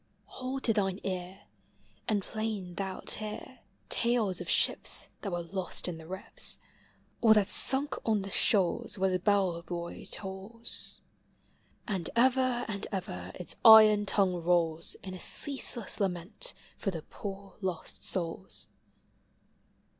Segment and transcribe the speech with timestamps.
[0.25, 1.41] Hold to thine ear,
[2.07, 6.57] And plain thou 'It hear Talcs of ships Thai were lost in the rips.
[7.21, 11.01] Or that sunk on the shoals Where the l»ell buoy tolls.
[11.87, 17.57] And ever and ever its iron tongue rolls In a ceaseless lament for the poor
[17.61, 18.65] lost souls.